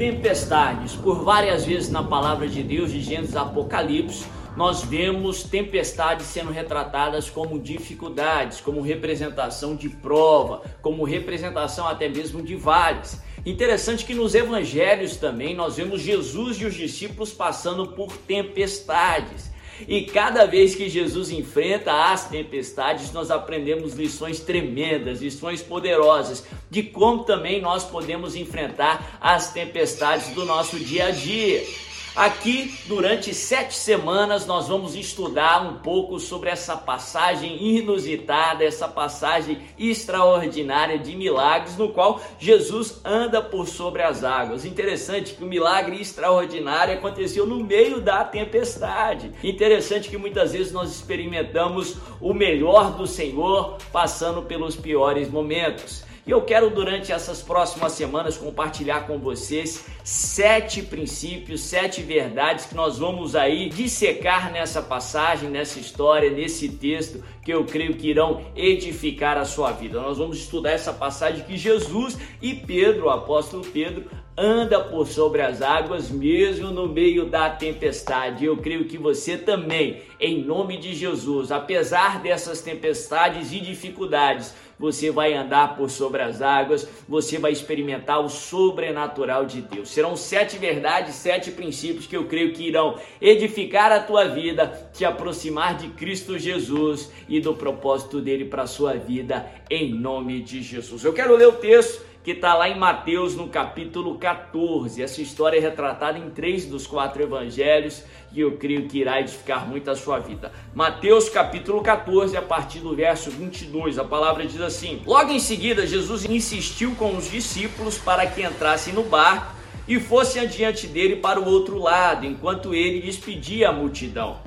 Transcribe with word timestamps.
Tempestades, 0.00 0.94
por 0.94 1.22
várias 1.22 1.66
vezes 1.66 1.90
na 1.90 2.02
palavra 2.02 2.48
de 2.48 2.62
Deus, 2.62 2.90
de 2.90 3.02
Gênesis 3.02 3.36
Apocalipse, 3.36 4.24
nós 4.56 4.82
vemos 4.82 5.42
tempestades 5.42 6.24
sendo 6.24 6.50
retratadas 6.50 7.28
como 7.28 7.60
dificuldades, 7.60 8.62
como 8.62 8.80
representação 8.80 9.76
de 9.76 9.90
prova, 9.90 10.62
como 10.80 11.04
representação 11.04 11.86
até 11.86 12.08
mesmo 12.08 12.40
de 12.40 12.56
vales. 12.56 13.20
Interessante 13.44 14.06
que 14.06 14.14
nos 14.14 14.34
evangelhos 14.34 15.16
também 15.16 15.54
nós 15.54 15.76
vemos 15.76 16.00
Jesus 16.00 16.58
e 16.62 16.64
os 16.64 16.74
discípulos 16.74 17.30
passando 17.30 17.88
por 17.88 18.16
tempestades. 18.16 19.49
E 19.88 20.02
cada 20.02 20.46
vez 20.46 20.74
que 20.74 20.88
Jesus 20.88 21.30
enfrenta 21.30 22.12
as 22.12 22.28
tempestades, 22.28 23.12
nós 23.12 23.30
aprendemos 23.30 23.94
lições 23.94 24.40
tremendas, 24.40 25.20
lições 25.20 25.62
poderosas 25.62 26.44
de 26.70 26.82
como 26.82 27.24
também 27.24 27.60
nós 27.60 27.84
podemos 27.84 28.36
enfrentar 28.36 29.18
as 29.20 29.52
tempestades 29.52 30.28
do 30.34 30.44
nosso 30.44 30.78
dia 30.78 31.06
a 31.06 31.10
dia. 31.10 31.64
Aqui, 32.14 32.74
durante 32.86 33.32
sete 33.32 33.74
semanas, 33.74 34.44
nós 34.44 34.66
vamos 34.66 34.96
estudar 34.96 35.62
um 35.62 35.76
pouco 35.76 36.18
sobre 36.18 36.50
essa 36.50 36.76
passagem 36.76 37.78
inusitada, 37.78 38.64
essa 38.64 38.88
passagem 38.88 39.62
extraordinária 39.78 40.98
de 40.98 41.14
milagres, 41.14 41.76
no 41.76 41.90
qual 41.90 42.20
Jesus 42.36 43.00
anda 43.04 43.40
por 43.40 43.68
sobre 43.68 44.02
as 44.02 44.24
águas. 44.24 44.64
Interessante 44.64 45.34
que 45.34 45.44
o 45.44 45.46
milagre 45.46 46.00
extraordinário 46.00 46.94
aconteceu 46.94 47.46
no 47.46 47.62
meio 47.62 48.00
da 48.00 48.24
tempestade. 48.24 49.30
Interessante 49.44 50.08
que 50.08 50.18
muitas 50.18 50.52
vezes 50.52 50.72
nós 50.72 50.90
experimentamos 50.90 51.96
o 52.20 52.34
melhor 52.34 52.96
do 52.96 53.06
Senhor 53.06 53.78
passando 53.92 54.42
pelos 54.42 54.74
piores 54.74 55.30
momentos. 55.30 56.09
E 56.26 56.30
eu 56.30 56.42
quero 56.42 56.70
durante 56.70 57.12
essas 57.12 57.40
próximas 57.42 57.92
semanas 57.92 58.36
compartilhar 58.36 59.06
com 59.06 59.18
vocês 59.18 59.84
sete 60.04 60.82
princípios, 60.82 61.62
sete 61.62 62.02
verdades 62.02 62.66
que 62.66 62.74
nós 62.74 62.98
vamos 62.98 63.34
aí 63.34 63.68
dissecar 63.70 64.52
nessa 64.52 64.82
passagem, 64.82 65.48
nessa 65.48 65.78
história, 65.78 66.30
nesse 66.30 66.68
texto 66.68 67.24
que 67.42 67.52
eu 67.52 67.64
creio 67.64 67.94
que 67.96 68.08
irão 68.08 68.44
edificar 68.54 69.38
a 69.38 69.44
sua 69.44 69.72
vida. 69.72 70.00
Nós 70.00 70.18
vamos 70.18 70.38
estudar 70.38 70.72
essa 70.72 70.92
passagem 70.92 71.44
que 71.44 71.56
Jesus 71.56 72.18
e 72.40 72.54
Pedro, 72.54 73.06
o 73.06 73.10
apóstolo 73.10 73.64
Pedro, 73.64 74.04
anda 74.36 74.80
por 74.80 75.06
sobre 75.06 75.42
as 75.42 75.60
águas, 75.60 76.10
mesmo 76.10 76.70
no 76.70 76.88
meio 76.88 77.26
da 77.26 77.50
tempestade. 77.50 78.44
Eu 78.44 78.56
creio 78.56 78.86
que 78.86 78.96
você 78.96 79.36
também, 79.36 80.02
em 80.18 80.42
nome 80.42 80.78
de 80.78 80.94
Jesus, 80.94 81.52
apesar 81.52 82.20
dessas 82.22 82.60
tempestades 82.62 83.52
e 83.52 83.60
dificuldades, 83.60 84.54
você 84.78 85.10
vai 85.10 85.34
andar 85.34 85.76
por 85.76 85.90
sobre 85.90 86.22
as 86.22 86.40
águas, 86.40 86.88
você 87.06 87.38
vai 87.38 87.52
experimentar 87.52 88.18
o 88.24 88.30
sobrenatural 88.30 89.44
de 89.44 89.60
Deus. 89.60 89.90
Serão 89.90 90.16
sete 90.16 90.56
verdades, 90.56 91.16
sete 91.16 91.50
princípios 91.50 92.06
que 92.06 92.16
eu 92.16 92.24
creio 92.24 92.54
que 92.54 92.66
irão 92.66 92.98
edificar 93.20 93.92
a 93.92 94.00
tua 94.00 94.24
vida, 94.24 94.90
te 94.94 95.04
aproximar 95.04 95.76
de 95.76 95.88
Cristo 95.88 96.38
Jesus 96.38 97.12
e 97.28 97.40
do 97.40 97.52
propósito 97.52 98.22
dele 98.22 98.46
para 98.46 98.62
a 98.62 98.66
sua 98.66 98.94
vida, 98.94 99.44
em 99.68 99.92
nome 99.92 100.40
de 100.40 100.62
Jesus. 100.62 101.04
Eu 101.04 101.12
quero 101.12 101.36
ler 101.36 101.48
o 101.48 101.52
texto 101.52 102.09
que 102.22 102.32
está 102.32 102.54
lá 102.54 102.68
em 102.68 102.78
Mateus 102.78 103.34
no 103.34 103.48
capítulo 103.48 104.18
14. 104.18 105.02
Essa 105.02 105.22
história 105.22 105.56
é 105.56 105.60
retratada 105.60 106.18
em 106.18 106.28
três 106.28 106.66
dos 106.66 106.86
quatro 106.86 107.22
evangelhos 107.22 108.04
e 108.32 108.40
eu 108.40 108.58
creio 108.58 108.86
que 108.86 108.98
irá 108.98 109.20
edificar 109.20 109.66
muito 109.66 109.90
a 109.90 109.96
sua 109.96 110.18
vida. 110.18 110.52
Mateus 110.74 111.30
capítulo 111.30 111.80
14, 111.82 112.36
a 112.36 112.42
partir 112.42 112.80
do 112.80 112.94
verso 112.94 113.30
22, 113.30 113.98
a 113.98 114.04
palavra 114.04 114.44
diz 114.44 114.60
assim: 114.60 115.02
Logo 115.06 115.32
em 115.32 115.38
seguida, 115.38 115.86
Jesus 115.86 116.26
insistiu 116.26 116.94
com 116.96 117.16
os 117.16 117.30
discípulos 117.30 117.96
para 117.96 118.26
que 118.26 118.42
entrassem 118.42 118.92
no 118.92 119.04
barco 119.04 119.54
e 119.88 119.98
fossem 119.98 120.42
adiante 120.42 120.86
dele 120.86 121.16
para 121.16 121.40
o 121.40 121.48
outro 121.48 121.78
lado, 121.78 122.26
enquanto 122.26 122.74
ele 122.74 123.00
despedia 123.00 123.70
a 123.70 123.72
multidão. 123.72 124.38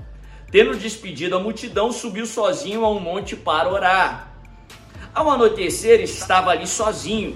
Tendo 0.52 0.78
despedido 0.78 1.36
a 1.36 1.40
multidão, 1.40 1.92
subiu 1.92 2.28
sozinho 2.28 2.86
a 2.86 2.90
um 2.92 3.00
monte 3.00 3.36
para 3.36 3.68
orar. 3.68 4.32
Ao 5.14 5.28
anoitecer, 5.30 6.00
estava 6.02 6.52
ali 6.52 6.68
sozinho 6.68 7.36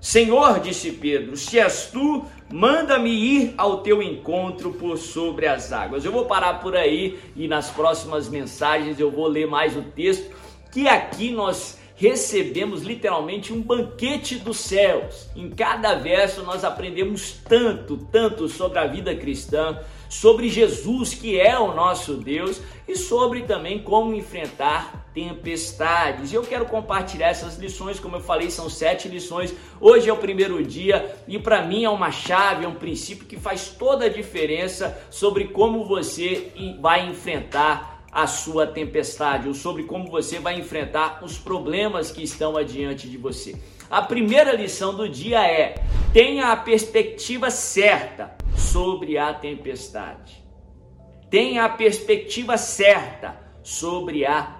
Senhor, 0.00 0.60
disse 0.60 0.92
Pedro, 0.92 1.36
se 1.36 1.58
és 1.58 1.90
tu, 1.90 2.24
manda-me 2.50 3.10
ir 3.10 3.54
ao 3.58 3.82
teu 3.82 4.00
encontro 4.00 4.72
por 4.72 4.96
sobre 4.96 5.46
as 5.46 5.72
águas. 5.72 6.04
Eu 6.04 6.12
vou 6.12 6.26
parar 6.26 6.60
por 6.60 6.76
aí 6.76 7.18
e 7.34 7.48
nas 7.48 7.70
próximas 7.70 8.28
mensagens 8.28 9.00
eu 9.00 9.10
vou 9.10 9.26
ler 9.26 9.48
mais 9.48 9.76
o 9.76 9.82
texto, 9.82 10.32
que 10.70 10.86
aqui 10.86 11.30
nós 11.30 11.78
recebemos 11.96 12.82
literalmente 12.82 13.52
um 13.52 13.60
banquete 13.60 14.36
dos 14.36 14.58
céus. 14.58 15.28
Em 15.34 15.50
cada 15.50 15.96
verso 15.96 16.44
nós 16.44 16.62
aprendemos 16.64 17.32
tanto, 17.32 17.96
tanto 18.12 18.48
sobre 18.48 18.78
a 18.78 18.86
vida 18.86 19.16
cristã, 19.16 19.80
sobre 20.08 20.48
Jesus, 20.48 21.12
que 21.12 21.40
é 21.40 21.58
o 21.58 21.74
nosso 21.74 22.14
Deus, 22.14 22.60
e 22.86 22.94
sobre 22.94 23.42
também 23.42 23.82
como 23.82 24.14
enfrentar 24.14 25.07
tempestades. 25.18 26.30
E 26.30 26.36
eu 26.36 26.42
quero 26.42 26.64
compartilhar 26.66 27.28
essas 27.28 27.58
lições, 27.58 27.98
como 27.98 28.16
eu 28.16 28.20
falei, 28.20 28.50
são 28.50 28.70
sete 28.70 29.08
lições. 29.08 29.52
Hoje 29.80 30.08
é 30.08 30.12
o 30.12 30.16
primeiro 30.16 30.62
dia 30.62 31.16
e 31.26 31.38
para 31.40 31.62
mim 31.62 31.82
é 31.84 31.90
uma 31.90 32.12
chave, 32.12 32.64
é 32.64 32.68
um 32.68 32.76
princípio 32.76 33.26
que 33.26 33.36
faz 33.36 33.68
toda 33.68 34.04
a 34.04 34.08
diferença 34.08 34.96
sobre 35.10 35.48
como 35.48 35.84
você 35.84 36.52
vai 36.80 37.08
enfrentar 37.08 38.04
a 38.12 38.26
sua 38.28 38.66
tempestade 38.66 39.48
ou 39.48 39.54
sobre 39.54 39.82
como 39.82 40.08
você 40.08 40.38
vai 40.38 40.58
enfrentar 40.58 41.20
os 41.22 41.36
problemas 41.36 42.12
que 42.12 42.22
estão 42.22 42.56
adiante 42.56 43.08
de 43.08 43.18
você. 43.18 43.56
A 43.90 44.00
primeira 44.00 44.52
lição 44.52 44.94
do 44.94 45.08
dia 45.08 45.44
é: 45.44 45.82
tenha 46.12 46.52
a 46.52 46.56
perspectiva 46.56 47.50
certa 47.50 48.36
sobre 48.56 49.18
a 49.18 49.34
tempestade. 49.34 50.44
Tenha 51.28 51.64
a 51.64 51.68
perspectiva 51.68 52.56
certa 52.56 53.36
sobre 53.62 54.24
a 54.24 54.42
tempestade 54.42 54.57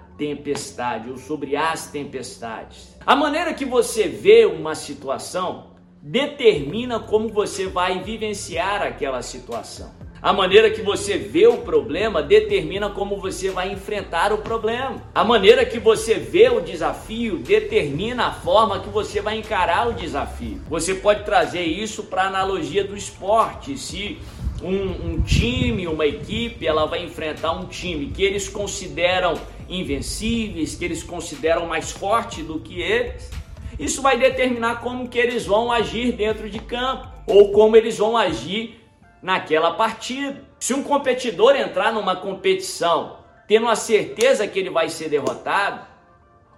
ou 1.09 1.17
sobre 1.17 1.55
as 1.55 1.91
tempestades. 1.91 2.97
A 3.07 3.15
maneira 3.15 3.55
que 3.55 3.65
você 3.65 4.09
vê 4.09 4.45
uma 4.45 4.75
situação 4.75 5.69
determina 6.03 6.99
como 6.99 7.29
você 7.29 7.67
vai 7.67 8.03
vivenciar 8.03 8.83
aquela 8.83 9.23
situação. 9.23 9.91
A 10.21 10.33
maneira 10.33 10.69
que 10.69 10.83
você 10.83 11.17
vê 11.17 11.47
o 11.47 11.59
problema 11.59 12.21
determina 12.21 12.91
como 12.91 13.21
você 13.21 13.51
vai 13.51 13.71
enfrentar 13.71 14.33
o 14.33 14.39
problema. 14.39 15.01
A 15.15 15.23
maneira 15.23 15.65
que 15.65 15.79
você 15.79 16.15
vê 16.15 16.49
o 16.49 16.61
desafio 16.61 17.39
determina 17.39 18.27
a 18.27 18.33
forma 18.33 18.81
que 18.81 18.89
você 18.89 19.21
vai 19.21 19.39
encarar 19.39 19.89
o 19.89 19.93
desafio. 19.93 20.61
Você 20.69 20.95
pode 20.97 21.25
trazer 21.25 21.63
isso 21.63 22.03
para 22.03 22.23
a 22.23 22.27
analogia 22.27 22.83
do 22.83 22.97
esporte. 22.97 23.79
Se 23.79 24.19
um, 24.61 25.13
um 25.13 25.23
time, 25.23 25.87
uma 25.87 26.05
equipe, 26.05 26.67
ela 26.67 26.85
vai 26.85 27.05
enfrentar 27.05 27.53
um 27.53 27.67
time 27.67 28.07
que 28.07 28.25
eles 28.25 28.49
consideram 28.49 29.35
invencíveis, 29.69 30.75
que 30.75 30.85
eles 30.85 31.03
consideram 31.03 31.67
mais 31.67 31.91
forte 31.91 32.43
do 32.43 32.61
que 32.61 32.81
eles, 32.81 33.31
isso 33.79 34.03
vai 34.03 34.19
determinar 34.19 34.81
como 34.81 35.09
que 35.09 35.19
eles 35.19 35.47
vão 35.47 35.71
agir 35.71 36.13
dentro 36.13 36.49
de 36.49 36.59
campo 36.59 37.09
ou 37.27 37.53
como 37.53 37.77
eles 37.77 37.99
vão 37.99 38.17
agir 38.17 38.81
naquela 39.23 39.73
partida. 39.73 40.43
Se 40.59 40.75
um 40.75 40.83
competidor 40.83 41.55
entrar 41.55 41.93
numa 41.93 42.17
competição 42.17 43.19
tendo 43.49 43.67
a 43.67 43.75
certeza 43.75 44.47
que 44.47 44.59
ele 44.59 44.69
vai 44.69 44.91
ser 44.91 45.09
derrotado, 45.09 45.87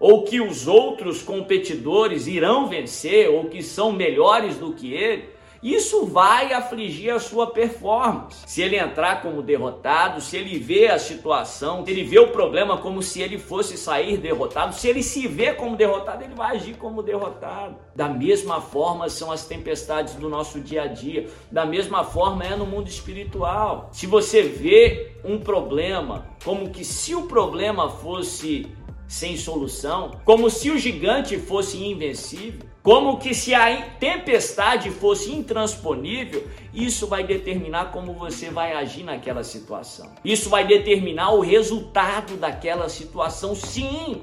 ou 0.01 0.25
que 0.25 0.41
os 0.41 0.67
outros 0.67 1.23
competidores 1.23 2.27
irão 2.27 2.67
vencer, 2.67 3.31
ou 3.31 3.45
que 3.45 3.63
são 3.63 3.93
melhores 3.93 4.57
do 4.57 4.73
que 4.73 4.93
ele, 4.93 5.29
isso 5.63 6.07
vai 6.07 6.53
afligir 6.53 7.11
a 7.11 7.21
sua 7.21 7.49
performance. 7.49 8.43
Se 8.47 8.63
ele 8.63 8.77
entrar 8.77 9.21
como 9.21 9.43
derrotado, 9.43 10.21
se 10.21 10.37
ele 10.37 10.59
vê 10.59 10.89
a 10.89 10.99
situação, 10.99 11.85
se 11.85 11.91
ele 11.91 12.03
vê 12.03 12.19
o 12.19 12.29
problema 12.29 12.79
como 12.79 13.03
se 13.03 13.21
ele 13.21 13.39
fosse 13.39 13.77
sair 13.77 14.17
derrotado, 14.17 14.75
se 14.75 14.89
ele 14.89 15.03
se 15.03 15.29
vê 15.29 15.53
como 15.53 15.77
derrotado, 15.77 16.25
ele 16.25 16.35
vai 16.35 16.57
agir 16.57 16.77
como 16.77 17.03
derrotado. 17.03 17.77
Da 17.95 18.09
mesma 18.09 18.61
forma 18.61 19.09
são 19.11 19.31
as 19.31 19.47
tempestades 19.47 20.15
do 20.15 20.29
nosso 20.29 20.61
dia 20.61 20.85
a 20.85 20.87
dia. 20.87 21.29
Da 21.51 21.67
mesma 21.67 22.05
forma 22.05 22.45
é 22.45 22.57
no 22.57 22.65
mundo 22.65 22.89
espiritual. 22.89 23.91
Se 23.93 24.07
você 24.07 24.43
vê 24.43 25.13
um 25.23 25.39
problema 25.39 26.27
como 26.45 26.71
que 26.71 26.85
se 26.85 27.15
o 27.15 27.27
problema 27.27 27.91
fosse 27.91 28.67
sem 29.11 29.37
solução, 29.37 30.21
como 30.25 30.49
se 30.49 30.71
o 30.71 30.79
gigante 30.79 31.37
fosse 31.37 31.85
invencível, 31.85 32.61
como 32.81 33.19
que 33.19 33.35
se 33.35 33.53
a 33.53 33.83
tempestade 33.99 34.89
fosse 34.89 35.33
intransponível, 35.33 36.47
isso 36.73 37.09
vai 37.09 37.25
determinar 37.25 37.87
como 37.87 38.15
você 38.15 38.51
vai 38.51 38.73
agir 38.73 39.03
naquela 39.03 39.43
situação. 39.43 40.09
Isso 40.25 40.49
vai 40.49 40.65
determinar 40.65 41.33
o 41.33 41.41
resultado 41.41 42.37
daquela 42.37 42.89
situação. 42.89 43.53
Sim, 43.57 44.23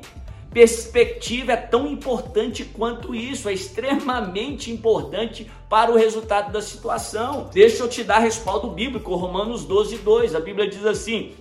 perspectiva 0.53 1.51
é 1.51 1.57
tão 1.57 1.85
importante 1.85 2.63
quanto 2.63 3.13
isso, 3.13 3.49
é 3.49 3.53
extremamente 3.53 4.71
importante 4.71 5.51
para 5.69 5.91
o 5.91 5.97
resultado 5.97 6.49
da 6.49 6.61
situação. 6.61 7.49
Deixa 7.51 7.83
eu 7.83 7.89
te 7.89 8.05
dar 8.05 8.19
respaldo 8.19 8.69
bíblico, 8.69 9.13
Romanos 9.15 9.65
12, 9.65 9.97
2. 9.97 10.33
A 10.33 10.39
Bíblia 10.39 10.69
diz 10.69 10.85
assim: 10.85 11.33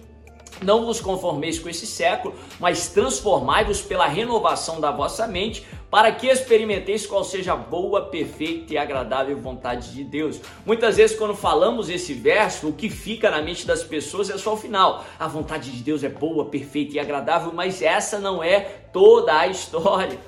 não 0.67 0.85
vos 0.85 1.01
conformeis 1.01 1.61
com 1.61 1.69
esse 1.69 1.87
século, 1.87 2.35
mas 2.59 2.89
transformai-vos 2.89 3.81
pela 3.81 4.09
renovação 4.09 4.81
da 4.81 4.91
vossa 4.91 5.27
mente, 5.29 5.65
para 5.89 6.11
que 6.11 6.27
experimenteis 6.27 7.07
qual 7.07 7.23
seja 7.23 7.53
a 7.53 7.57
boa, 7.57 8.07
perfeita 8.07 8.75
e 8.75 8.77
agradável 8.77 9.39
vontade 9.39 9.93
de 9.93 10.03
Deus. 10.03 10.41
Muitas 10.67 10.97
vezes, 10.97 11.17
quando 11.17 11.35
falamos 11.35 11.89
esse 11.89 12.13
verso, 12.13 12.69
o 12.69 12.73
que 12.73 12.91
fica 12.91 13.31
na 13.31 13.41
mente 13.41 13.65
das 13.65 13.85
pessoas 13.85 14.29
é 14.29 14.37
só 14.37 14.55
o 14.55 14.57
final. 14.57 15.05
A 15.19 15.29
vontade 15.29 15.71
de 15.71 15.83
Deus 15.85 16.03
é 16.03 16.09
boa, 16.09 16.47
perfeita 16.47 16.97
e 16.97 16.99
agradável, 16.99 17.53
mas 17.55 17.81
essa 17.81 18.19
não 18.19 18.43
é 18.43 18.59
toda 18.93 19.39
a 19.39 19.47
história. 19.47 20.19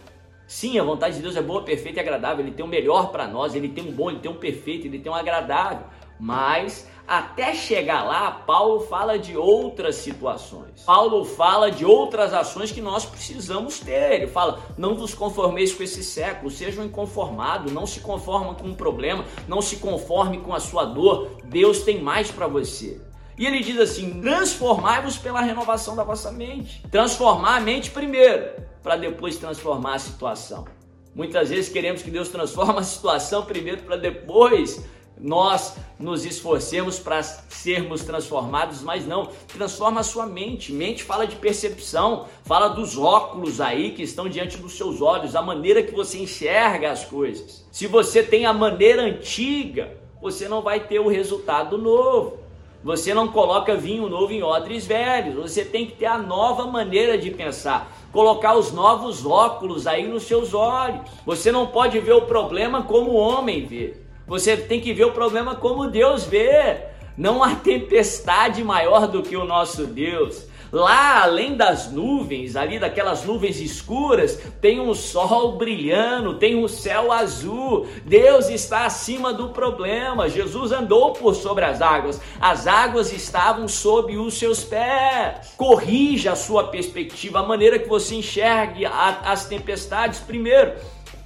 Sim, 0.46 0.78
a 0.78 0.84
vontade 0.84 1.16
de 1.16 1.22
Deus 1.22 1.36
é 1.36 1.42
boa, 1.42 1.62
perfeita 1.62 1.98
e 1.98 2.00
agradável. 2.00 2.44
Ele 2.44 2.54
tem 2.54 2.64
o 2.64 2.68
melhor 2.68 3.10
para 3.10 3.26
nós, 3.26 3.56
ele 3.56 3.68
tem 3.68 3.84
um 3.84 3.92
bom, 3.92 4.08
ele 4.08 4.20
tem 4.20 4.30
um 4.30 4.36
perfeito, 4.36 4.86
ele 4.86 5.00
tem 5.00 5.10
um 5.10 5.14
agradável. 5.14 5.84
Mas 6.18 6.88
até 7.08 7.54
chegar 7.54 8.04
lá, 8.04 8.30
Paulo 8.30 8.80
fala 8.80 9.18
de 9.18 9.34
outras 9.34 9.96
situações. 9.96 10.82
Paulo 10.84 11.24
fala 11.24 11.70
de 11.70 11.82
outras 11.82 12.34
ações 12.34 12.70
que 12.70 12.82
nós 12.82 13.06
precisamos 13.06 13.80
ter. 13.80 14.12
Ele 14.12 14.26
fala: 14.26 14.60
não 14.76 14.94
vos 14.94 15.14
conformeis 15.14 15.72
com 15.72 15.82
esse 15.82 16.04
século, 16.04 16.50
sejam 16.50 16.84
inconformados, 16.84 17.72
não 17.72 17.86
se 17.86 18.00
conformem 18.00 18.52
com 18.52 18.68
um 18.68 18.74
problema, 18.74 19.24
não 19.48 19.62
se 19.62 19.76
conforme 19.76 20.38
com 20.40 20.52
a 20.52 20.60
sua 20.60 20.84
dor. 20.84 21.30
Deus 21.44 21.80
tem 21.80 22.02
mais 22.02 22.30
para 22.30 22.46
você. 22.46 23.00
E 23.38 23.46
ele 23.46 23.60
diz 23.60 23.80
assim: 23.80 24.20
transformai-vos 24.20 25.16
pela 25.16 25.40
renovação 25.40 25.96
da 25.96 26.04
vossa 26.04 26.30
mente. 26.30 26.82
Transformar 26.90 27.56
a 27.56 27.60
mente 27.60 27.90
primeiro, 27.90 28.50
para 28.82 28.96
depois 28.96 29.38
transformar 29.38 29.94
a 29.94 29.98
situação. 29.98 30.66
Muitas 31.14 31.48
vezes 31.48 31.72
queremos 31.72 32.02
que 32.02 32.10
Deus 32.10 32.28
transforme 32.28 32.80
a 32.80 32.82
situação 32.82 33.44
primeiro 33.44 33.82
para 33.82 33.96
depois 33.96 34.84
nós 35.20 35.76
nos 35.98 36.24
esforcemos 36.24 36.98
para 36.98 37.22
sermos 37.22 38.02
transformados, 38.04 38.82
mas 38.82 39.06
não, 39.06 39.28
transforma 39.48 40.00
a 40.00 40.04
sua 40.04 40.26
mente. 40.26 40.72
Mente 40.72 41.02
fala 41.02 41.26
de 41.26 41.36
percepção, 41.36 42.26
fala 42.44 42.68
dos 42.68 42.96
óculos 42.96 43.60
aí 43.60 43.92
que 43.92 44.02
estão 44.02 44.28
diante 44.28 44.56
dos 44.56 44.76
seus 44.76 45.00
olhos, 45.00 45.34
a 45.34 45.42
maneira 45.42 45.82
que 45.82 45.94
você 45.94 46.18
enxerga 46.18 46.90
as 46.90 47.04
coisas. 47.04 47.64
Se 47.72 47.86
você 47.86 48.22
tem 48.22 48.46
a 48.46 48.52
maneira 48.52 49.02
antiga, 49.02 49.96
você 50.20 50.48
não 50.48 50.62
vai 50.62 50.80
ter 50.80 50.98
o 50.98 51.08
resultado 51.08 51.78
novo. 51.78 52.38
Você 52.82 53.12
não 53.12 53.26
coloca 53.28 53.74
vinho 53.74 54.08
novo 54.08 54.32
em 54.32 54.42
odres 54.42 54.86
velhos. 54.86 55.34
Você 55.34 55.64
tem 55.64 55.86
que 55.86 55.96
ter 55.96 56.06
a 56.06 56.16
nova 56.16 56.64
maneira 56.66 57.18
de 57.18 57.30
pensar. 57.30 57.92
Colocar 58.12 58.54
os 58.54 58.72
novos 58.72 59.26
óculos 59.26 59.86
aí 59.86 60.06
nos 60.06 60.22
seus 60.22 60.54
olhos. 60.54 61.00
Você 61.26 61.50
não 61.50 61.66
pode 61.66 61.98
ver 61.98 62.12
o 62.12 62.22
problema 62.22 62.84
como 62.84 63.10
o 63.10 63.16
homem 63.16 63.66
vê. 63.66 64.07
Você 64.28 64.56
tem 64.56 64.78
que 64.78 64.92
ver 64.92 65.06
o 65.06 65.12
problema 65.12 65.54
como 65.54 65.88
Deus 65.88 66.24
vê. 66.24 66.76
Não 67.16 67.42
há 67.42 67.56
tempestade 67.56 68.62
maior 68.62 69.08
do 69.08 69.22
que 69.22 69.36
o 69.36 69.44
nosso 69.44 69.86
Deus. 69.86 70.46
Lá, 70.70 71.22
além 71.22 71.56
das 71.56 71.90
nuvens, 71.90 72.54
ali 72.54 72.78
daquelas 72.78 73.24
nuvens 73.24 73.58
escuras, 73.58 74.38
tem 74.60 74.78
um 74.78 74.94
sol 74.94 75.52
brilhando, 75.52 76.34
tem 76.34 76.62
um 76.62 76.68
céu 76.68 77.10
azul. 77.10 77.86
Deus 78.04 78.50
está 78.50 78.84
acima 78.84 79.32
do 79.32 79.48
problema. 79.48 80.28
Jesus 80.28 80.70
andou 80.70 81.14
por 81.14 81.34
sobre 81.34 81.64
as 81.64 81.80
águas. 81.80 82.20
As 82.38 82.66
águas 82.66 83.10
estavam 83.12 83.66
sob 83.66 84.14
os 84.18 84.38
seus 84.38 84.62
pés. 84.62 85.54
Corrija 85.56 86.32
a 86.32 86.36
sua 86.36 86.64
perspectiva, 86.64 87.40
a 87.40 87.46
maneira 87.46 87.78
que 87.78 87.88
você 87.88 88.16
enxergue 88.16 88.84
as 88.84 89.46
tempestades 89.46 90.20
primeiro 90.20 90.74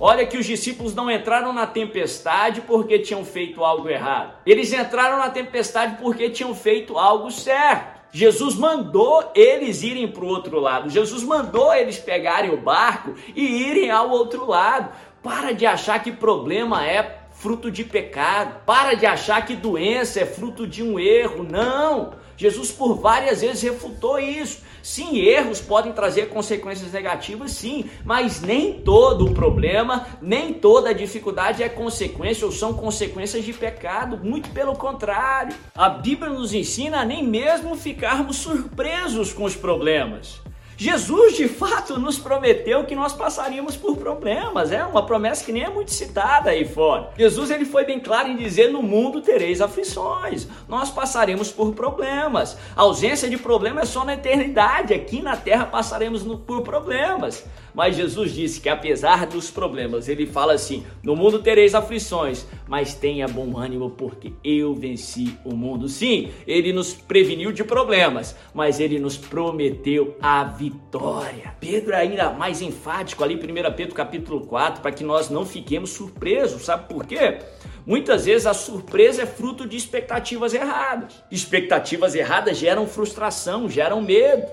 Olha 0.05 0.27
que 0.27 0.37
os 0.37 0.45
discípulos 0.45 0.97
não 0.97 1.09
entraram 1.09 1.53
na 1.53 1.65
tempestade 1.65 2.61
porque 2.63 2.99
tinham 2.99 3.25
feito 3.25 3.63
algo 3.63 3.89
errado. 3.89 4.35
Eles 4.45 4.73
entraram 4.73 5.17
na 5.17 5.31
tempestade 5.31 5.97
porque 6.03 6.29
tinham 6.29 6.53
feito 6.57 6.99
algo 6.99 7.31
certo. 7.31 8.01
Jesus 8.11 8.57
mandou 8.57 9.31
eles 9.33 9.85
irem 9.85 10.09
para 10.09 10.25
o 10.25 10.27
outro 10.27 10.59
lado. 10.59 10.91
Jesus 10.91 11.23
mandou 11.23 11.73
eles 11.73 11.99
pegarem 11.99 12.53
o 12.53 12.57
barco 12.57 13.15
e 13.33 13.45
irem 13.69 13.93
ao 13.93 14.11
outro 14.11 14.45
lado. 14.45 14.91
Para 15.23 15.53
de 15.53 15.65
achar 15.67 16.03
que 16.03 16.11
problema 16.11 16.85
é 16.85 17.21
fruto 17.31 17.71
de 17.71 17.85
pecado. 17.85 18.57
Para 18.67 18.95
de 18.95 19.07
achar 19.07 19.47
que 19.47 19.55
doença 19.55 20.19
é 20.19 20.27
fruto 20.27 20.67
de 20.67 20.83
um 20.83 20.99
erro. 20.99 21.45
Não! 21.45 22.15
Jesus 22.43 22.73
por 22.73 22.95
várias 22.95 23.41
vezes 23.41 23.63
refutou 23.63 24.19
isso. 24.19 24.63
Sim, 24.83 25.17
erros 25.21 25.61
podem 25.61 25.93
trazer 25.93 26.29
consequências 26.29 26.91
negativas, 26.91 27.53
sim, 27.53 27.89
mas 28.05 28.41
nem 28.41 28.81
todo 28.81 29.27
o 29.27 29.33
problema, 29.33 30.09
nem 30.21 30.53
toda 30.53 30.93
dificuldade 30.93 31.63
é 31.63 31.69
consequência 31.69 32.45
ou 32.45 32.51
são 32.51 32.75
consequências 32.75 33.45
de 33.45 33.53
pecado, 33.53 34.19
muito 34.21 34.51
pelo 34.51 34.75
contrário. 34.75 35.55
A 35.73 35.89
Bíblia 35.89 36.33
nos 36.33 36.53
ensina 36.53 37.03
a 37.03 37.05
nem 37.05 37.25
mesmo 37.25 37.77
ficarmos 37.77 38.39
surpresos 38.39 39.33
com 39.33 39.45
os 39.45 39.55
problemas. 39.55 40.41
Jesus 40.83 41.37
de 41.37 41.47
fato 41.47 41.97
nos 41.97 42.19
prometeu 42.19 42.85
que 42.85 42.97
nós 42.97 43.13
passaríamos 43.13 43.77
por 43.77 43.97
problemas, 43.97 44.73
é 44.73 44.85
uma 44.85 45.07
promessa 45.07 45.45
que 45.45 45.53
nem 45.53 45.63
é 45.63 45.71
muito 45.71 45.93
citada 45.93 46.51
aí 46.51 46.65
fora. 46.65 47.11
Jesus 47.17 47.53
ele 47.53 47.65
foi 47.65 47.85
bem 47.85 48.01
claro 48.01 48.27
em 48.27 48.37
dizer: 48.37 48.67
no 48.73 48.83
mundo 48.83 49.23
tereis 49.23 49.61
aflições, 49.61 50.49
nós 50.69 50.91
passaremos 50.91 51.53
por 51.53 51.73
problemas. 51.73 52.59
A 52.75 52.83
ausência 52.83 53.31
de 53.31 53.37
problema 53.37 53.83
é 53.83 53.85
só 53.85 54.05
na 54.05 54.15
eternidade, 54.15 54.93
aqui 54.93 55.23
na 55.23 55.37
terra 55.37 55.67
passaremos 55.67 56.25
por 56.39 56.63
problemas. 56.63 57.45
Mas 57.75 57.97
Jesus 57.97 58.33
disse 58.35 58.61
que 58.61 58.69
apesar 58.69 59.27
dos 59.27 59.51
problemas, 59.51 60.09
ele 60.09 60.27
fala 60.27 60.53
assim: 60.53 60.85
no 61.03 61.17
mundo 61.17 61.41
tereis 61.41 61.75
aflições, 61.75 62.47
mas 62.69 62.95
tenha 62.95 63.27
bom 63.27 63.57
ânimo, 63.59 63.91
porque 63.91 64.33
eu 64.45 64.75
venci 64.75 65.37
o 65.45 65.55
mundo. 65.55 65.89
Sim, 65.89 66.31
ele 66.47 66.73
nos 66.73 66.93
preveniu 66.93 67.53
de 67.53 67.65
problemas, 67.65 68.37
mas 68.55 68.81
ele 68.81 68.99
nos 68.99 69.17
prometeu 69.17 70.17
a 70.21 70.45
vitória. 70.45 71.55
Pedro 71.61 71.93
é 71.93 71.97
ainda 71.97 72.31
mais 72.31 72.61
enfático 72.61 73.25
ali, 73.25 73.35
1 73.35 73.39
Pedro 73.75 73.95
capítulo 73.95 74.47
4, 74.47 74.83
para 74.83 74.93
que 74.93 75.05
nós 75.05 75.31
não 75.31 75.47
fiquemos 75.47 75.91
surpresos. 75.91 76.65
Sabe 76.65 76.89
por 76.89 77.07
quê? 77.07 77.39
Muitas 77.85 78.27
vezes 78.27 78.47
a 78.47 78.55
surpresa 78.55 79.23
é 79.23 79.27
fruto 79.27 79.67
de 79.67 79.77
expectativas 79.77 80.55
erradas. 80.55 81.15
Expectativas 81.31 82.15
erradas 82.15 82.57
geram 82.57 82.87
frustração, 82.87 83.69
geram 83.69 84.01
medo. 84.01 84.47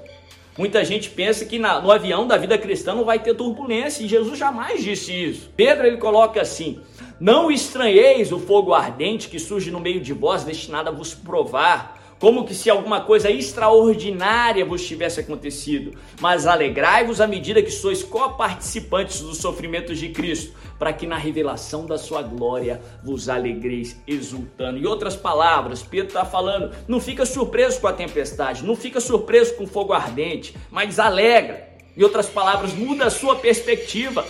Muita 0.58 0.84
gente 0.84 1.10
pensa 1.10 1.46
que 1.46 1.58
na, 1.58 1.79
no 1.79 1.91
avião 1.91 2.27
da 2.27 2.38
vida 2.38 2.58
cristã 2.58 2.94
não 2.94 3.06
vai 3.06 3.20
ter 3.20 3.34
turbulência, 3.34 4.03
e 4.03 4.08
Jesus 4.08 4.38
jamais 4.38 4.84
disse 4.84 5.13
isso. 5.13 5.50
Pedro 5.56 5.88
ele 5.88 5.98
coloca 5.98 6.41
assim: 6.41 6.79
Não 7.20 7.51
estranheis 7.51 8.32
o 8.32 8.39
fogo 8.39 8.74
ardente 8.74 9.29
que 9.29 9.39
surge 9.39 9.72
no 9.72 9.79
meio 9.79 10.01
de 10.01 10.13
vós, 10.13 10.44
destinado 10.44 10.89
a 10.89 10.91
vos 10.91 11.13
provar 11.13 11.99
como 12.20 12.46
que 12.46 12.54
se 12.54 12.70
alguma 12.70 13.02
coisa 13.02 13.32
extraordinária 13.32 14.66
vos 14.66 14.86
tivesse 14.86 15.22
acontecido, 15.22 15.98
mas 16.20 16.46
alegrai-vos 16.46 17.22
à 17.22 17.28
medida 17.28 17.64
que 17.64 17.72
sois 17.72 18.04
coparticipantes 18.04 19.22
dos 19.22 19.38
sofrimentos 19.38 19.98
de 19.98 20.10
Cristo, 20.10 20.54
para 20.78 20.92
que 20.92 21.08
na 21.08 21.18
revelação 21.18 21.86
da 21.86 21.98
sua 21.98 22.22
glória 22.22 22.82
vos 23.04 23.30
alegreis 23.30 24.02
exultando. 24.06 24.78
Em 24.78 24.86
outras 24.86 25.16
palavras, 25.16 25.82
Pedro 25.82 26.08
está 26.08 26.26
falando: 26.26 26.76
não 26.88 27.00
fica 27.00 27.26
surpreso 27.26 27.80
com 27.80 27.88
a 27.88 27.94
tempestade, 27.94 28.66
não 28.66 28.76
fica 28.76 29.00
surpreso 29.00 29.56
com 29.56 29.64
o 29.64 29.68
fogo 29.68 29.94
ardente, 29.94 30.56
mas 30.70 31.00
alegra. 31.00 31.70
Em 31.96 32.04
outras 32.04 32.28
palavras, 32.28 32.74
muda 32.74 33.06
a 33.06 33.10
sua 33.10 33.36
perspectiva. 33.36 34.26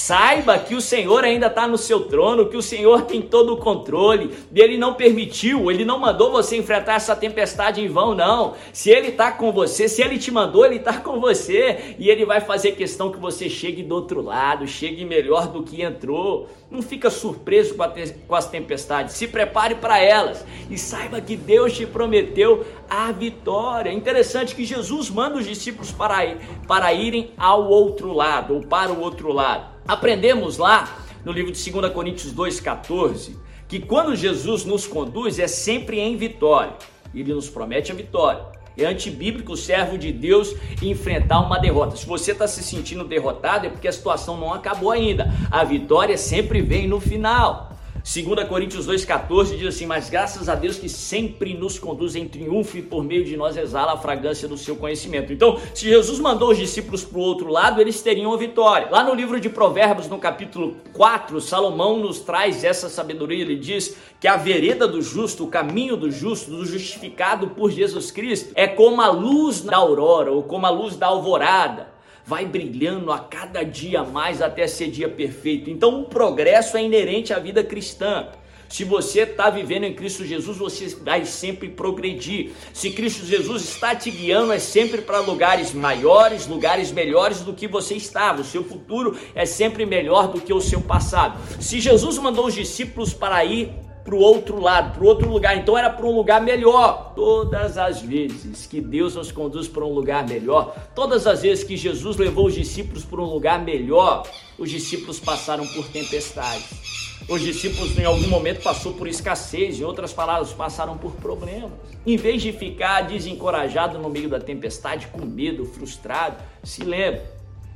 Saiba 0.00 0.56
que 0.60 0.76
o 0.76 0.80
Senhor 0.80 1.24
ainda 1.24 1.48
está 1.48 1.66
no 1.66 1.76
seu 1.76 2.04
trono, 2.04 2.46
que 2.46 2.56
o 2.56 2.62
Senhor 2.62 3.02
tem 3.02 3.20
todo 3.20 3.52
o 3.52 3.56
controle, 3.56 4.30
e 4.54 4.60
Ele 4.60 4.78
não 4.78 4.94
permitiu, 4.94 5.72
Ele 5.72 5.84
não 5.84 5.98
mandou 5.98 6.30
você 6.30 6.56
enfrentar 6.56 6.94
essa 6.94 7.16
tempestade 7.16 7.80
em 7.80 7.88
vão, 7.88 8.14
não. 8.14 8.54
Se 8.72 8.90
Ele 8.90 9.08
está 9.08 9.32
com 9.32 9.50
você, 9.50 9.88
se 9.88 10.00
Ele 10.00 10.16
te 10.16 10.30
mandou, 10.30 10.64
Ele 10.64 10.76
está 10.76 10.98
com 10.98 11.18
você, 11.18 11.96
e 11.98 12.08
Ele 12.08 12.24
vai 12.24 12.40
fazer 12.40 12.76
questão 12.76 13.10
que 13.10 13.18
você 13.18 13.50
chegue 13.50 13.82
do 13.82 13.96
outro 13.96 14.22
lado, 14.22 14.68
chegue 14.68 15.04
melhor 15.04 15.48
do 15.48 15.64
que 15.64 15.82
entrou. 15.82 16.48
Não 16.70 16.80
fica 16.80 17.10
surpreso 17.10 17.74
com, 17.74 17.88
te 17.88 18.14
com 18.28 18.36
as 18.36 18.48
tempestades, 18.48 19.16
se 19.16 19.26
prepare 19.26 19.74
para 19.74 19.98
elas 19.98 20.44
e 20.70 20.78
saiba 20.78 21.20
que 21.20 21.34
Deus 21.34 21.72
te 21.72 21.84
prometeu 21.84 22.64
a 22.88 23.10
vitória. 23.10 23.90
Interessante 23.90 24.54
que 24.54 24.64
Jesus 24.64 25.10
manda 25.10 25.38
os 25.38 25.46
discípulos 25.46 25.90
para, 25.90 26.24
ir, 26.24 26.36
para 26.68 26.92
irem 26.92 27.32
ao 27.36 27.68
outro 27.68 28.12
lado, 28.12 28.54
ou 28.54 28.60
para 28.60 28.92
o 28.92 29.00
outro 29.00 29.32
lado. 29.32 29.78
Aprendemos 29.88 30.58
lá 30.58 30.98
no 31.24 31.32
livro 31.32 31.50
de 31.50 31.70
2 31.70 31.92
Coríntios 31.94 32.34
2,14 32.34 33.34
que 33.66 33.80
quando 33.80 34.14
Jesus 34.14 34.66
nos 34.66 34.86
conduz 34.86 35.38
é 35.38 35.48
sempre 35.48 35.98
em 35.98 36.14
vitória. 36.14 36.74
Ele 37.14 37.32
nos 37.32 37.48
promete 37.48 37.90
a 37.90 37.94
vitória. 37.94 38.44
É 38.76 38.84
antibíblico 38.84 39.52
o 39.52 39.56
servo 39.56 39.96
de 39.96 40.12
Deus 40.12 40.54
enfrentar 40.82 41.40
uma 41.40 41.58
derrota. 41.58 41.96
Se 41.96 42.04
você 42.04 42.32
está 42.32 42.46
se 42.46 42.62
sentindo 42.62 43.02
derrotado, 43.02 43.66
é 43.66 43.70
porque 43.70 43.88
a 43.88 43.92
situação 43.92 44.36
não 44.36 44.52
acabou 44.52 44.90
ainda. 44.90 45.32
A 45.50 45.64
vitória 45.64 46.18
sempre 46.18 46.60
vem 46.60 46.86
no 46.86 47.00
final. 47.00 47.67
2 48.10 48.48
Coríntios 48.48 48.86
2,14 48.86 49.58
diz 49.58 49.68
assim: 49.68 49.84
Mas 49.84 50.08
graças 50.08 50.48
a 50.48 50.54
Deus 50.54 50.78
que 50.78 50.88
sempre 50.88 51.52
nos 51.52 51.78
conduz 51.78 52.16
em 52.16 52.26
triunfo 52.26 52.78
e 52.78 52.82
por 52.82 53.04
meio 53.04 53.22
de 53.22 53.36
nós 53.36 53.54
exala 53.54 53.92
a 53.92 53.98
fragrância 53.98 54.48
do 54.48 54.56
seu 54.56 54.76
conhecimento. 54.76 55.30
Então, 55.30 55.60
se 55.74 55.86
Jesus 55.86 56.18
mandou 56.18 56.50
os 56.50 56.56
discípulos 56.56 57.04
para 57.04 57.18
o 57.18 57.20
outro 57.20 57.50
lado, 57.50 57.82
eles 57.82 58.00
teriam 58.00 58.32
a 58.32 58.36
vitória. 58.38 58.88
Lá 58.90 59.04
no 59.04 59.12
livro 59.12 59.38
de 59.38 59.50
Provérbios, 59.50 60.08
no 60.08 60.16
capítulo 60.18 60.76
4, 60.94 61.38
Salomão 61.38 61.98
nos 61.98 62.20
traz 62.20 62.64
essa 62.64 62.88
sabedoria. 62.88 63.42
Ele 63.42 63.56
diz 63.56 63.94
que 64.18 64.26
a 64.26 64.38
vereda 64.38 64.88
do 64.88 65.02
justo, 65.02 65.44
o 65.44 65.48
caminho 65.48 65.94
do 65.94 66.10
justo, 66.10 66.50
do 66.50 66.64
justificado 66.64 67.48
por 67.48 67.70
Jesus 67.70 68.10
Cristo, 68.10 68.52
é 68.54 68.66
como 68.66 69.02
a 69.02 69.10
luz 69.10 69.60
da 69.60 69.76
aurora 69.76 70.32
ou 70.32 70.42
como 70.44 70.64
a 70.64 70.70
luz 70.70 70.96
da 70.96 71.08
alvorada 71.08 71.97
vai 72.28 72.44
brilhando 72.44 73.10
a 73.10 73.18
cada 73.18 73.62
dia 73.62 74.04
mais 74.04 74.42
até 74.42 74.66
ser 74.66 74.90
dia 74.90 75.08
perfeito. 75.08 75.70
Então 75.70 76.02
o 76.02 76.04
progresso 76.04 76.76
é 76.76 76.82
inerente 76.84 77.32
à 77.32 77.38
vida 77.38 77.64
cristã. 77.64 78.28
Se 78.68 78.84
você 78.84 79.20
está 79.20 79.48
vivendo 79.48 79.84
em 79.84 79.94
Cristo 79.94 80.26
Jesus, 80.26 80.58
você 80.58 80.94
vai 80.96 81.24
sempre 81.24 81.70
progredir. 81.70 82.50
Se 82.74 82.90
Cristo 82.90 83.24
Jesus 83.24 83.62
está 83.62 83.94
te 83.94 84.10
guiando, 84.10 84.52
é 84.52 84.58
sempre 84.58 85.00
para 85.00 85.20
lugares 85.20 85.72
maiores, 85.72 86.46
lugares 86.46 86.92
melhores 86.92 87.40
do 87.40 87.54
que 87.54 87.66
você 87.66 87.94
estava. 87.94 88.42
O 88.42 88.44
seu 88.44 88.62
futuro 88.62 89.16
é 89.34 89.46
sempre 89.46 89.86
melhor 89.86 90.28
do 90.28 90.38
que 90.38 90.52
o 90.52 90.60
seu 90.60 90.82
passado. 90.82 91.40
Se 91.58 91.80
Jesus 91.80 92.18
mandou 92.18 92.46
os 92.46 92.54
discípulos 92.54 93.14
para 93.14 93.42
ir 93.42 93.70
para 94.08 94.16
o 94.16 94.20
outro 94.20 94.58
lado, 94.58 94.94
para 94.94 95.04
o 95.04 95.06
outro 95.06 95.28
lugar. 95.28 95.58
Então 95.58 95.76
era 95.76 95.90
para 95.90 96.06
um 96.06 96.16
lugar 96.16 96.40
melhor. 96.40 97.12
Todas 97.14 97.76
as 97.76 98.00
vezes 98.00 98.64
que 98.64 98.80
Deus 98.80 99.14
nos 99.14 99.30
conduz 99.30 99.68
para 99.68 99.84
um 99.84 99.92
lugar 99.92 100.26
melhor, 100.26 100.74
todas 100.94 101.26
as 101.26 101.42
vezes 101.42 101.62
que 101.62 101.76
Jesus 101.76 102.16
levou 102.16 102.46
os 102.46 102.54
discípulos 102.54 103.04
para 103.04 103.20
um 103.20 103.26
lugar 103.26 103.62
melhor, 103.62 104.26
os 104.56 104.70
discípulos 104.70 105.20
passaram 105.20 105.66
por 105.66 105.86
tempestades. 105.88 107.18
Os 107.28 107.42
discípulos 107.42 107.98
em 107.98 108.04
algum 108.06 108.28
momento 108.28 108.62
passou 108.62 108.94
por 108.94 109.06
escassez, 109.06 109.78
em 109.78 109.84
outras 109.84 110.14
palavras, 110.14 110.54
passaram 110.54 110.96
por 110.96 111.12
problemas. 111.12 111.72
Em 112.06 112.16
vez 112.16 112.40
de 112.40 112.50
ficar 112.50 113.02
desencorajado 113.02 113.98
no 113.98 114.08
meio 114.08 114.30
da 114.30 114.40
tempestade, 114.40 115.08
com 115.08 115.26
medo, 115.26 115.66
frustrado, 115.66 116.42
se 116.64 116.82
lembre 116.82 117.20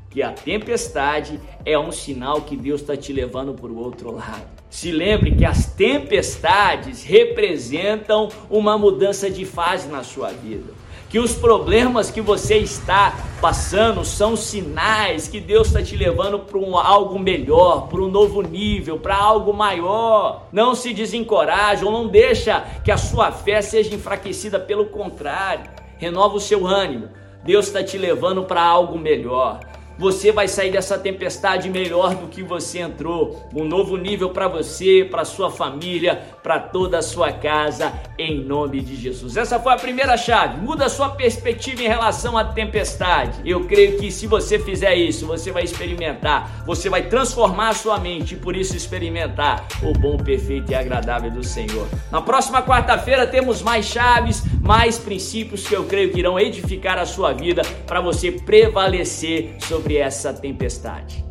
que 0.09 0.23
a 0.23 0.33
tempestade 0.33 1.39
é 1.67 1.79
um 1.79 1.93
sinal 1.93 2.41
que 2.41 2.57
Deus 2.57 2.81
está 2.81 2.97
te 2.97 3.13
levando 3.13 3.53
para 3.53 3.71
o 3.71 3.79
outro 3.79 4.11
lado. 4.13 4.62
Se 4.73 4.91
lembre 4.91 5.33
que 5.33 5.45
as 5.45 5.67
tempestades 5.67 7.05
representam 7.05 8.31
uma 8.49 8.79
mudança 8.79 9.29
de 9.29 9.45
fase 9.45 9.87
na 9.87 10.03
sua 10.03 10.31
vida. 10.31 10.73
Que 11.11 11.19
os 11.19 11.35
problemas 11.35 12.11
que 12.11 12.23
você 12.23 12.57
está 12.57 13.15
passando 13.39 14.03
são 14.03 14.35
sinais 14.35 15.29
que 15.29 15.41
Deus 15.41 15.67
está 15.67 15.83
te 15.83 15.95
levando 15.95 16.39
para 16.39 16.59
um, 16.59 16.75
algo 16.75 17.19
melhor, 17.19 17.87
para 17.89 18.01
um 18.01 18.09
novo 18.09 18.41
nível, 18.41 18.99
para 18.99 19.15
algo 19.15 19.53
maior. 19.53 20.49
Não 20.51 20.75
se 20.75 20.95
desencoraje 20.95 21.85
ou 21.85 21.93
não 21.93 22.09
deixa 22.09 22.65
que 22.83 22.91
a 22.91 22.97
sua 22.97 23.31
fé 23.31 23.61
seja 23.61 23.95
enfraquecida, 23.95 24.59
pelo 24.59 24.87
contrário, 24.87 25.71
renova 25.99 26.37
o 26.37 26.41
seu 26.41 26.67
ânimo. 26.67 27.11
Deus 27.45 27.67
está 27.67 27.85
te 27.85 27.99
levando 27.99 28.45
para 28.45 28.63
algo 28.63 28.99
melhor. 28.99 29.61
Você 30.03 30.33
vai 30.33 30.49
sair 30.49 30.73
dessa 30.73 30.99
tempestade 30.99 31.71
melhor 31.71 32.17
do 32.17 32.27
que 32.27 32.43
você 32.43 32.81
entrou. 32.81 33.49
Um 33.55 33.63
novo 33.63 33.97
nível 33.97 34.31
para 34.31 34.49
você, 34.49 35.07
para 35.09 35.25
sua 35.25 35.49
família, 35.49 36.21
para 36.43 36.59
toda 36.59 36.99
a 36.99 37.03
sua 37.03 37.31
casa, 37.31 37.93
em 38.19 38.43
nome 38.43 38.81
de 38.81 38.97
Jesus. 38.97 39.37
Essa 39.37 39.61
foi 39.61 39.73
a 39.73 39.77
primeira 39.77 40.17
chave. 40.17 40.61
Muda 40.61 40.89
sua 40.89 41.11
perspectiva 41.11 41.85
em 41.85 41.87
relação 41.87 42.37
à 42.37 42.45
tempestade. 42.45 43.49
Eu 43.49 43.65
creio 43.69 43.97
que 43.97 44.11
se 44.11 44.27
você 44.27 44.59
fizer 44.59 44.97
isso, 44.97 45.25
você 45.25 45.53
vai 45.53 45.63
experimentar, 45.63 46.65
você 46.67 46.91
vai 46.91 47.03
transformar 47.03 47.69
a 47.69 47.75
sua 47.75 48.01
mente 48.01 48.35
e 48.35 48.37
por 48.37 48.57
isso 48.57 48.77
experimentar 48.77 49.69
o 49.85 49.93
bom, 49.93 50.17
perfeito 50.17 50.73
e 50.73 50.75
agradável 50.75 51.31
do 51.31 51.45
Senhor. 51.45 51.87
Na 52.11 52.21
próxima 52.21 52.61
quarta-feira 52.61 53.25
temos 53.25 53.63
mais 53.63 53.87
chaves, 53.87 54.43
mais 54.61 54.99
princípios 54.99 55.65
que 55.65 55.77
eu 55.77 55.85
creio 55.85 56.11
que 56.11 56.19
irão 56.19 56.41
edificar 56.41 56.99
a 56.99 57.07
sua 57.07 57.33
vida 57.33 57.63
para 57.87 58.01
você 58.01 58.33
prevalecer 58.33 59.55
sobre 59.61 59.92
sobre 59.93 59.97
essa 59.99 60.33
tempestade. 60.33 61.25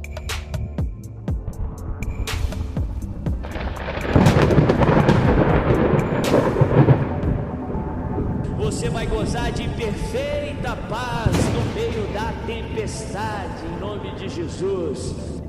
Você 8.57 8.89
vai 8.89 9.07
gozar 9.07 9.51
de 9.51 9.67
perfeita 9.69 10.75
paz 10.89 11.35
no 11.53 11.73
meio 11.73 12.07
da 12.13 12.31
tempestade, 12.45 13.65
em 13.65 13.79
nome 13.79 14.15
de 14.15 14.29
Jesus. 14.29 15.40